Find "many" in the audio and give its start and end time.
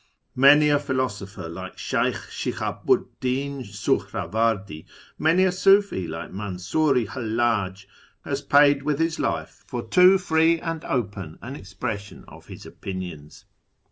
0.35-0.69, 5.19-5.43